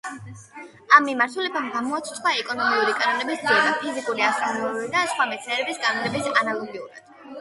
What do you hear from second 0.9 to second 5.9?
ამ მიმართულებამ „გამოაცოცხლა“ ეკონომიკური კანონების ძიება, ფიზიკური, ასტრონომიული და სხვა მეცნიერებების